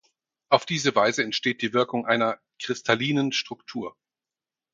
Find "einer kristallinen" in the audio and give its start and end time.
2.07-3.31